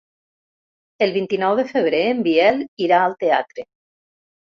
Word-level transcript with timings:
El 1.05 1.11
vint-i-nou 1.17 1.57
de 1.59 1.65
febrer 1.71 1.99
en 2.13 2.23
Biel 2.29 2.57
irà 2.87 3.03
al 3.09 3.15
teatre. 3.25 3.67